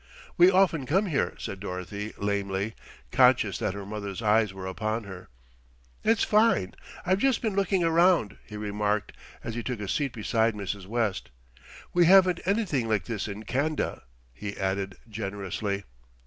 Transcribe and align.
"We 0.35 0.49
often 0.49 0.87
come 0.87 1.05
here," 1.05 1.35
said 1.37 1.59
Dorothy 1.59 2.11
lamely, 2.17 2.73
conscious 3.11 3.59
that 3.59 3.75
her 3.75 3.85
mother's 3.85 4.19
eyes 4.23 4.51
were 4.51 4.65
upon 4.65 5.03
her. 5.03 5.29
"It's 6.03 6.23
fine. 6.23 6.73
I've 7.05 7.19
just 7.19 7.39
been 7.39 7.55
looking 7.55 7.83
around," 7.83 8.37
he 8.43 8.57
remarked, 8.57 9.11
as 9.43 9.53
he 9.53 9.61
took 9.61 9.79
a 9.79 9.87
seat 9.87 10.11
beside 10.13 10.55
Mrs. 10.55 10.87
West. 10.87 11.29
"We 11.93 12.05
haven't 12.05 12.39
anything 12.45 12.87
like 12.89 13.05
this 13.05 13.27
in 13.27 13.43
Can'da," 13.43 14.01
he 14.33 14.57
added 14.57 14.97
generously. 15.07 15.83